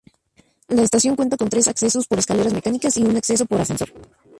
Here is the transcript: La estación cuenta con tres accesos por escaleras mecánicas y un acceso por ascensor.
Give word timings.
La 0.67 0.81
estación 0.81 1.15
cuenta 1.15 1.37
con 1.37 1.47
tres 1.47 1.67
accesos 1.67 2.07
por 2.07 2.17
escaleras 2.17 2.53
mecánicas 2.53 2.97
y 2.97 3.03
un 3.03 3.15
acceso 3.17 3.45
por 3.45 3.61
ascensor. 3.61 3.89